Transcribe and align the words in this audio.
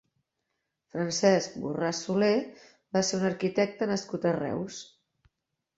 Francesc 0.95 1.59
Borràs 1.65 1.99
Soler 2.07 2.33
va 2.99 3.05
ser 3.11 3.21
un 3.23 3.29
arquitecte 3.33 3.91
nascut 3.95 4.29
a 4.29 4.35
Reus. 4.43 4.83